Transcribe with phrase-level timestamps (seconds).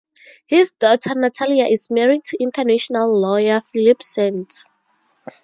[0.47, 4.71] His daughter Natalia is married to international lawyer Philippe Sands.